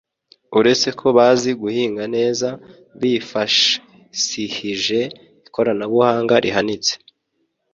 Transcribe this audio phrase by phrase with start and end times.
[0.59, 2.47] uretse ko bazi guhinga neza
[3.01, 4.99] bifashsihije
[5.47, 6.93] ikoranabuhanga rihanitse